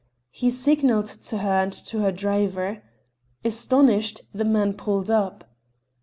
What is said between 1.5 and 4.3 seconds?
and to her driver. Astonished,